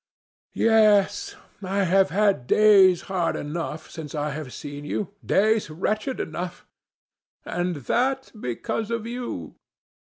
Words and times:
"Yes, 0.55 1.35
I 1.61 1.83
have 1.83 2.09
had 2.09 2.47
days 2.47 3.01
hard 3.01 3.35
enough, 3.35 3.87
since 3.91 4.15
I 4.15 4.31
have 4.31 4.51
seen 4.51 4.83
you, 4.83 5.13
days 5.23 5.69
wretched 5.69 6.19
enough 6.19 6.65
and 7.45 7.75
that 7.75 8.31
because 8.33 8.89
of 8.89 9.05
you!" 9.05 9.57